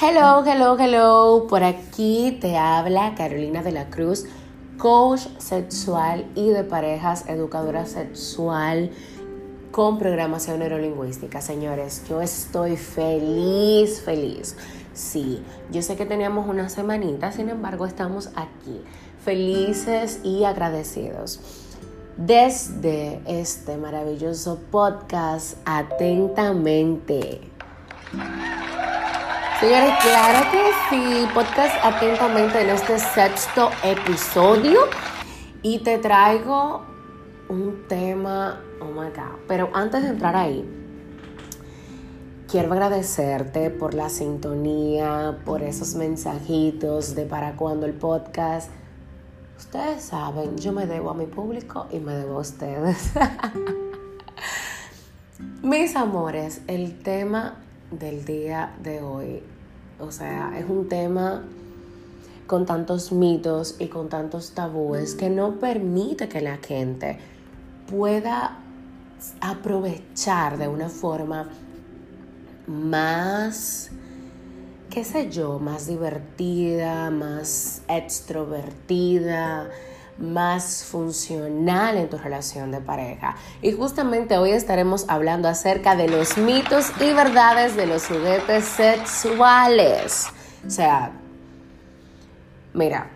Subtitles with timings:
[0.00, 1.46] Hello, hello, hello.
[1.48, 4.26] Por aquí te habla Carolina de la Cruz,
[4.76, 8.92] coach sexual y de parejas, educadora sexual
[9.72, 11.40] con programación neurolingüística.
[11.40, 14.56] Señores, yo estoy feliz, feliz.
[14.94, 15.42] Sí,
[15.72, 18.80] yo sé que teníamos una semanita, sin embargo estamos aquí,
[19.24, 21.40] felices y agradecidos.
[22.16, 27.40] Desde este maravilloso podcast, atentamente.
[29.60, 34.82] Señores, claro que sí, podcast atentamente en este sexto episodio
[35.62, 36.82] y te traigo
[37.48, 40.64] un tema, oh my god, pero antes de entrar ahí,
[42.48, 48.70] quiero agradecerte por la sintonía, por esos mensajitos de para cuando el podcast.
[49.58, 53.10] Ustedes saben, yo me debo a mi público y me debo a ustedes.
[55.62, 57.56] Mis amores, el tema
[57.90, 59.42] del día de hoy.
[59.98, 61.44] O sea, es un tema
[62.46, 67.18] con tantos mitos y con tantos tabúes que no permite que la gente
[67.90, 68.58] pueda
[69.40, 71.48] aprovechar de una forma
[72.66, 73.90] más,
[74.90, 79.68] qué sé yo, más divertida, más extrovertida,
[80.18, 83.36] más funcional en tu relación de pareja.
[83.62, 90.26] Y justamente hoy estaremos hablando acerca de los mitos y verdades de los juguetes sexuales.
[90.66, 91.12] O sea,
[92.74, 93.10] mira,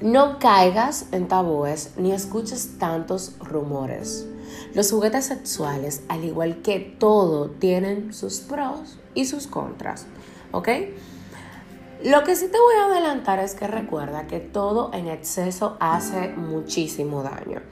[0.00, 4.26] no caigas en tabúes ni escuches tantos rumores.
[4.74, 10.06] Los juguetes sexuales, al igual que todo, tienen sus pros y sus contras.
[10.52, 10.68] ¿Ok?
[12.04, 16.28] Lo que sí te voy a adelantar es que recuerda que todo en exceso hace
[16.36, 17.62] muchísimo daño.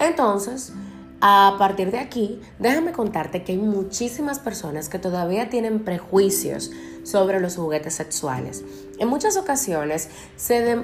[0.00, 0.72] Entonces,
[1.20, 6.70] a partir de aquí, déjame contarte que hay muchísimas personas que todavía tienen prejuicios
[7.02, 8.64] sobre los juguetes sexuales.
[8.98, 10.82] En muchas ocasiones se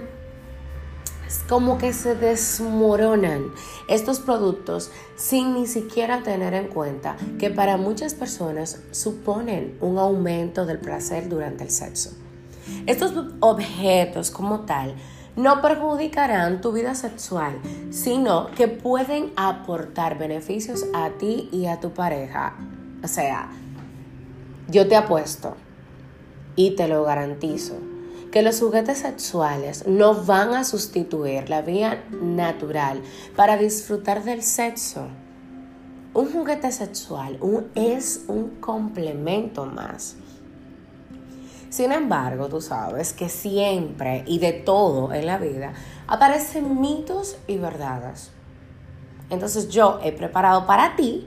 [1.49, 3.47] como que se desmoronan
[3.89, 10.67] estos productos sin ni siquiera tener en cuenta que para muchas personas suponen un aumento
[10.67, 12.24] del placer durante el sexo.
[12.86, 14.94] Estos objetos como tal
[15.36, 17.60] no perjudicarán tu vida sexual,
[17.91, 22.54] sino que pueden aportar beneficios a ti y a tu pareja.
[23.02, 23.48] O sea,
[24.69, 25.56] yo te apuesto
[26.56, 27.75] y te lo garantizo
[28.34, 33.00] que los juguetes sexuales no van a sustituir la vía natural
[33.36, 35.06] para disfrutar del sexo.
[36.14, 37.38] Un juguete sexual
[37.76, 40.16] es un complemento más.
[41.75, 45.73] Sin embargo, tú sabes que siempre y de todo en la vida
[46.07, 48.31] aparecen mitos y verdades.
[49.29, 51.27] Entonces yo he preparado para ti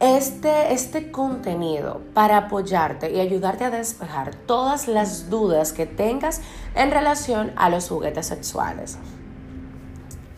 [0.00, 6.40] este, este contenido para apoyarte y ayudarte a despejar todas las dudas que tengas
[6.74, 8.98] en relación a los juguetes sexuales.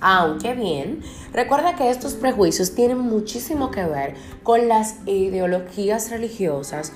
[0.03, 1.01] Aunque bien,
[1.33, 6.93] recuerda que estos prejuicios tienen muchísimo que ver con las ideologías religiosas,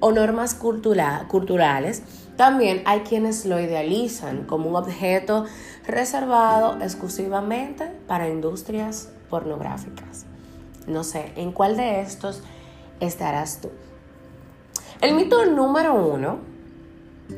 [0.00, 2.02] o normas culturales,
[2.36, 5.46] también hay quienes lo idealizan como un objeto
[5.86, 10.24] reservado exclusivamente para industrias pornográficas.
[10.86, 12.42] No sé, ¿en cuál de estos
[13.00, 13.70] estarás tú?
[15.00, 16.38] El mito número uno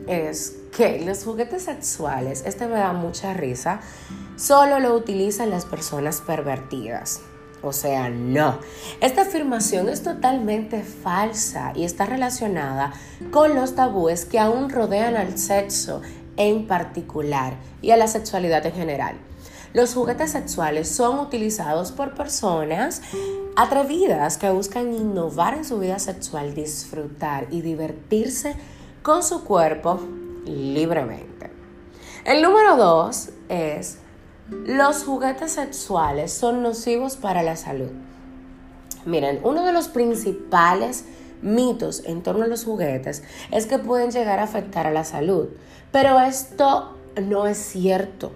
[0.06, 3.80] es que los juguetes sexuales, este me da mucha risa,
[4.36, 7.22] solo lo utilizan las personas pervertidas.
[7.62, 8.58] O sea, no.
[9.00, 12.92] Esta afirmación es totalmente falsa y está relacionada
[13.30, 16.00] con los tabúes que aún rodean al sexo
[16.36, 19.16] en particular y a la sexualidad en general.
[19.72, 23.02] Los juguetes sexuales son utilizados por personas
[23.56, 28.56] atrevidas que buscan innovar en su vida sexual, disfrutar y divertirse
[29.02, 30.00] con su cuerpo
[30.44, 31.50] libremente.
[32.24, 33.98] El número dos es
[34.50, 37.90] los juguetes sexuales son nocivos para la salud.
[39.06, 41.04] Miren, uno de los principales
[41.40, 43.22] mitos en torno a los juguetes
[43.52, 45.48] es que pueden llegar a afectar a la salud,
[45.92, 48.32] pero esto no es cierto.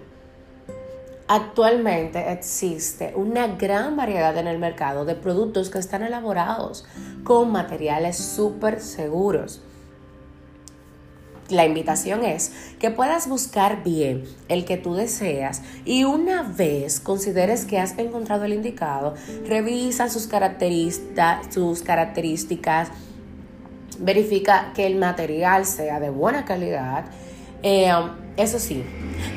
[1.27, 6.85] Actualmente existe una gran variedad en el mercado de productos que están elaborados
[7.23, 9.61] con materiales súper seguros
[11.49, 17.65] la invitación es que puedas buscar bien el que tú deseas y una vez consideres
[17.65, 19.13] que has encontrado el indicado,
[19.47, 20.27] revisa sus,
[21.49, 22.89] sus características,
[23.99, 27.05] verifica que el material sea de buena calidad.
[27.61, 27.91] Eh,
[28.37, 28.83] eso sí,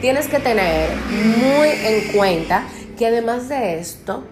[0.00, 0.90] tienes que tener
[1.38, 2.64] muy en cuenta
[2.96, 4.24] que además de esto,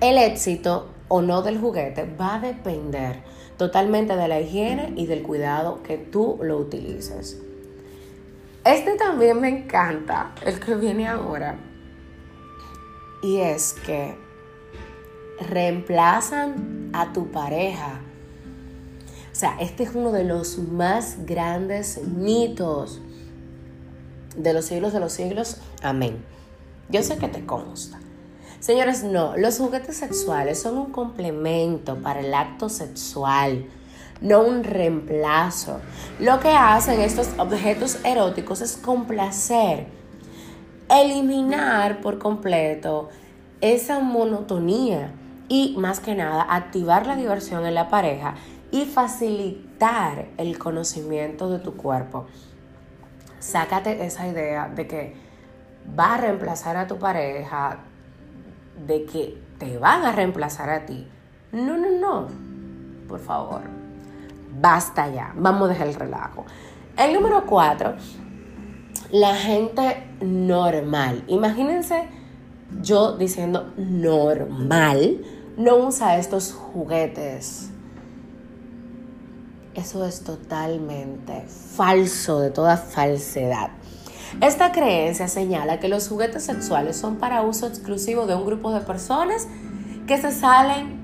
[0.00, 3.22] el éxito o no del juguete va a depender
[3.56, 7.40] totalmente de la higiene y del cuidado que tú lo utilices.
[8.64, 11.58] Este también me encanta, el que viene ahora.
[13.22, 14.16] Y es que
[15.48, 18.00] reemplazan a tu pareja.
[19.30, 23.00] O sea, este es uno de los más grandes mitos
[24.36, 25.58] de los siglos de los siglos.
[25.82, 26.24] Amén.
[26.88, 28.00] Yo sé que te consta.
[28.64, 33.66] Señores, no, los juguetes sexuales son un complemento para el acto sexual,
[34.22, 35.82] no un reemplazo.
[36.18, 39.88] Lo que hacen estos objetos eróticos es complacer,
[40.88, 43.10] eliminar por completo
[43.60, 45.12] esa monotonía
[45.46, 48.34] y más que nada activar la diversión en la pareja
[48.70, 52.28] y facilitar el conocimiento de tu cuerpo.
[53.40, 55.16] Sácate esa idea de que
[56.00, 57.90] va a reemplazar a tu pareja,
[58.86, 61.06] de que te van a reemplazar a ti.
[61.52, 62.28] No, no, no.
[63.08, 63.62] Por favor.
[64.60, 65.32] Basta ya.
[65.36, 66.44] Vamos a dejar el relajo.
[66.96, 67.94] El número cuatro,
[69.10, 71.24] la gente normal.
[71.26, 72.08] Imagínense
[72.80, 75.24] yo diciendo normal,
[75.56, 77.70] no usa estos juguetes.
[79.74, 83.70] Eso es totalmente falso, de toda falsedad.
[84.40, 88.80] Esta creencia señala que los juguetes sexuales son para uso exclusivo de un grupo de
[88.80, 89.46] personas
[90.06, 90.98] que se salen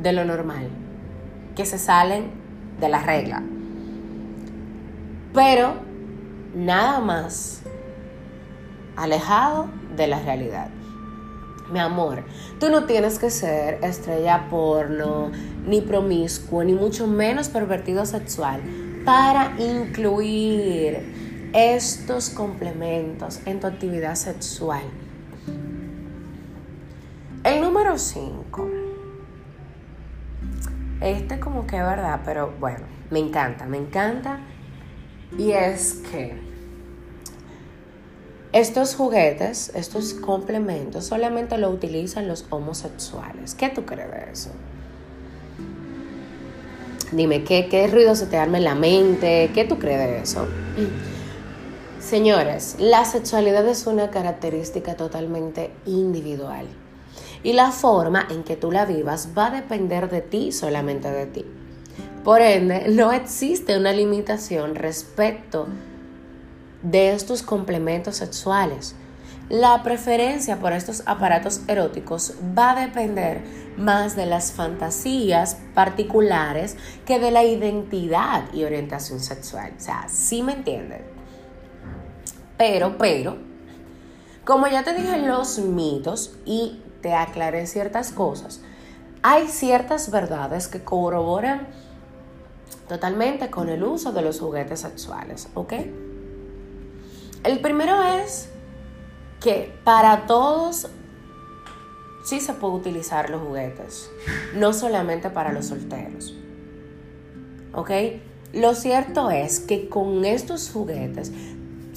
[0.00, 0.68] de lo normal,
[1.56, 2.30] que se salen
[2.80, 3.42] de la regla.
[5.34, 5.74] Pero
[6.54, 7.62] nada más
[8.96, 10.68] alejado de la realidad.
[11.70, 12.24] Mi amor,
[12.58, 15.30] tú no tienes que ser estrella porno,
[15.66, 18.62] ni promiscuo, ni mucho menos pervertido sexual
[19.04, 24.82] para incluir estos complementos en tu actividad sexual.
[27.44, 28.68] El número 5.
[31.00, 34.40] Este como que es verdad, pero bueno, me encanta, me encanta.
[35.38, 36.48] Y es que
[38.52, 43.54] estos juguetes, estos complementos, solamente lo utilizan los homosexuales.
[43.54, 44.50] ¿Qué tú crees de eso?
[47.12, 49.50] Dime, ¿qué, qué ruido se te arma en la mente?
[49.54, 50.48] ¿Qué tú crees de eso?
[52.08, 56.66] Señores, la sexualidad es una característica totalmente individual
[57.42, 61.26] y la forma en que tú la vivas va a depender de ti, solamente de
[61.26, 61.44] ti.
[62.24, 65.66] Por ende, no existe una limitación respecto
[66.82, 68.94] de estos complementos sexuales.
[69.50, 73.42] La preferencia por estos aparatos eróticos va a depender
[73.76, 76.74] más de las fantasías particulares
[77.04, 79.74] que de la identidad y orientación sexual.
[79.76, 81.17] O sea, ¿sí me entienden?
[82.58, 83.36] Pero, pero,
[84.44, 88.60] como ya te dije los mitos y te aclaré ciertas cosas,
[89.22, 91.68] hay ciertas verdades que corroboran
[92.88, 95.72] totalmente con el uso de los juguetes sexuales, ¿ok?
[97.44, 98.48] El primero es
[99.40, 100.88] que para todos
[102.24, 104.10] sí se puede utilizar los juguetes,
[104.54, 106.34] no solamente para los solteros,
[107.72, 107.90] ¿ok?
[108.52, 111.30] Lo cierto es que con estos juguetes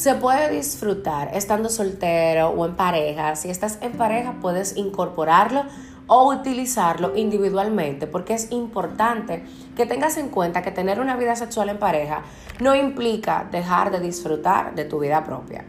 [0.01, 3.35] se puede disfrutar estando soltero o en pareja.
[3.35, 5.63] Si estás en pareja puedes incorporarlo
[6.07, 9.43] o utilizarlo individualmente porque es importante
[9.75, 12.23] que tengas en cuenta que tener una vida sexual en pareja
[12.59, 15.65] no implica dejar de disfrutar de tu vida propia.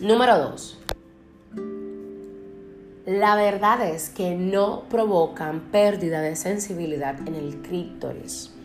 [0.00, 0.78] Número 2.
[3.06, 8.55] La verdad es que no provocan pérdida de sensibilidad en el clítoris.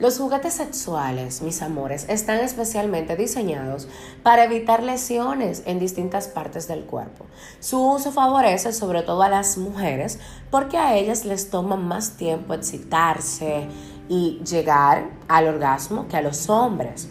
[0.00, 3.86] Los juguetes sexuales, mis amores, están especialmente diseñados
[4.24, 7.26] para evitar lesiones en distintas partes del cuerpo.
[7.60, 10.18] Su uso favorece sobre todo a las mujeres
[10.50, 13.68] porque a ellas les toma más tiempo excitarse
[14.08, 17.08] y llegar al orgasmo que a los hombres.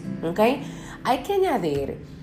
[1.04, 2.13] Hay que añadir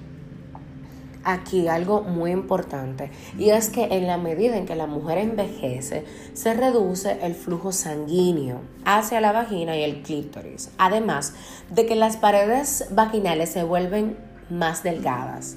[1.23, 6.05] aquí algo muy importante y es que en la medida en que la mujer envejece
[6.33, 11.33] se reduce el flujo sanguíneo hacia la vagina y el clítoris, además
[11.69, 14.17] de que las paredes vaginales se vuelven
[14.49, 15.55] más delgadas.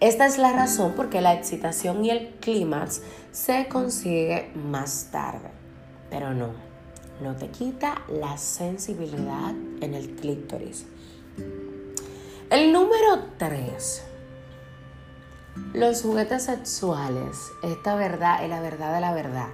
[0.00, 3.02] Esta es la razón por qué la excitación y el clímax
[3.32, 5.50] se consigue más tarde,
[6.10, 6.50] pero no,
[7.22, 10.86] no te quita la sensibilidad en el clítoris.
[12.50, 14.13] El número 3
[15.74, 19.48] los juguetes sexuales, esta verdad es la verdad de la verdad.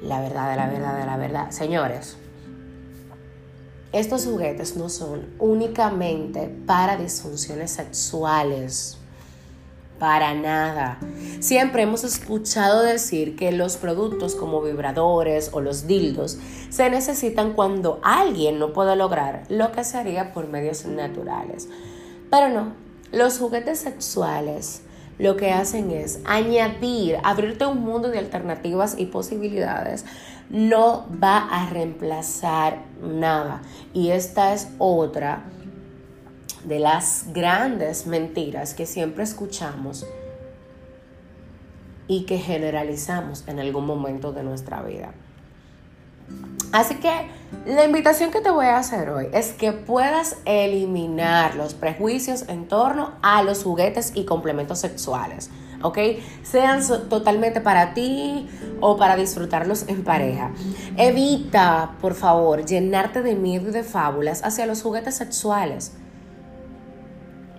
[0.00, 1.50] La verdad de la verdad de la verdad.
[1.50, 2.16] Señores,
[3.92, 8.98] estos juguetes no son únicamente para disfunciones sexuales.
[9.98, 10.98] para nada.
[11.40, 17.98] Siempre hemos escuchado decir que los productos como vibradores o los dildos se necesitan cuando
[18.02, 21.68] alguien no puede lograr lo que se haría por medios naturales.
[22.30, 22.74] Pero no,
[23.10, 24.82] los juguetes sexuales
[25.18, 30.04] lo que hacen es añadir, abrirte un mundo de alternativas y posibilidades.
[30.50, 33.62] No va a reemplazar nada.
[33.94, 35.44] Y esta es otra
[36.64, 40.06] de las grandes mentiras que siempre escuchamos
[42.08, 45.12] y que generalizamos en algún momento de nuestra vida.
[46.72, 47.10] Así que
[47.64, 52.68] la invitación que te voy a hacer hoy es que puedas eliminar los prejuicios en
[52.68, 55.50] torno a los juguetes y complementos sexuales,
[55.82, 55.98] ¿ok?
[56.42, 58.48] Sean totalmente para ti
[58.80, 60.50] o para disfrutarlos en pareja.
[60.96, 65.92] Evita, por favor, llenarte de miedo y de fábulas hacia los juguetes sexuales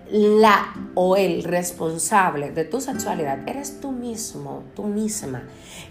[0.10, 5.44] la o el responsable de tu sexualidad eres tú mismo, tú misma.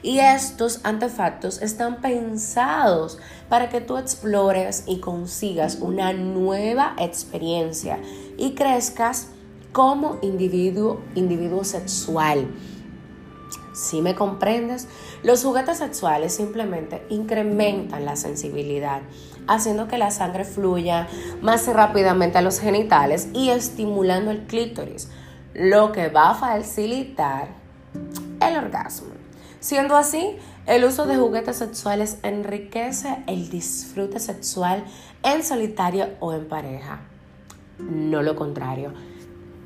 [0.03, 3.19] Y estos artefactos están pensados
[3.49, 7.99] para que tú explores y consigas una nueva experiencia
[8.37, 9.29] y crezcas
[9.73, 12.49] como individuo, individuo sexual.
[13.77, 14.89] Si me comprendes,
[15.23, 19.03] los juguetes sexuales simplemente incrementan la sensibilidad,
[19.49, 21.09] haciendo que la sangre fluya
[21.43, 25.11] más rápidamente a los genitales y estimulando el clítoris,
[25.53, 27.49] lo que va a facilitar
[28.41, 29.09] el orgasmo.
[29.61, 34.85] Siendo así, el uso de juguetes sexuales enriquece el disfrute sexual
[35.23, 37.01] en solitario o en pareja,
[37.79, 38.95] no lo contrario.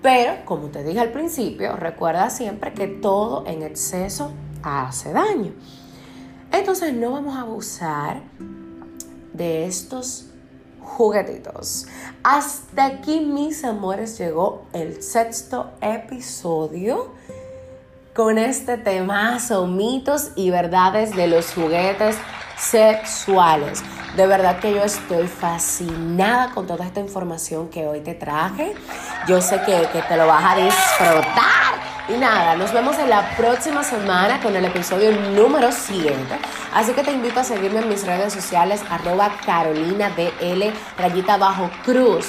[0.02, 5.52] Pero, como te dije al principio, recuerda siempre que todo en exceso hace daño.
[6.52, 8.23] Entonces no vamos a abusar
[9.33, 10.26] de estos
[10.80, 11.87] juguetitos.
[12.23, 17.12] Hasta aquí, mis amores, llegó el sexto episodio
[18.14, 22.16] con este temazo, mitos y verdades de los juguetes
[22.59, 23.83] sexuales.
[24.17, 28.75] De verdad que yo estoy fascinada con toda esta información que hoy te traje.
[29.29, 31.71] Yo sé que, que te lo vas a disfrutar.
[32.09, 36.17] Y nada, nos vemos en la próxima semana con el episodio número 7.
[36.75, 40.11] Así que te invito a seguirme en mis redes sociales, arroba Carolina
[40.99, 42.26] rayita bajo cruz.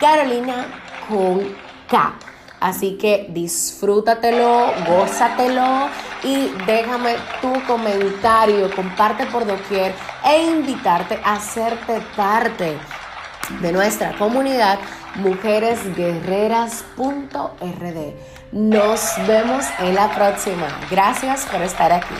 [0.00, 0.68] Carolina
[1.06, 1.54] con
[1.88, 2.14] K.
[2.60, 5.88] Así que disfrútatelo, gózatelo
[6.22, 9.94] y déjame tu comentario, comparte por doquier
[10.30, 12.78] e invitarte a hacerte parte
[13.60, 14.78] de nuestra comunidad
[15.16, 18.14] mujeresguerreras.rd.
[18.52, 20.68] Nos vemos en la próxima.
[20.88, 22.14] Gracias por estar aquí.